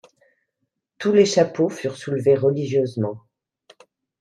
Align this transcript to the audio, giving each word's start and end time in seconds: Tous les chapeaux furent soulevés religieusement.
Tous 0.97 1.11
les 1.13 1.27
chapeaux 1.27 1.69
furent 1.69 1.95
soulevés 1.95 2.33
religieusement. 2.33 3.21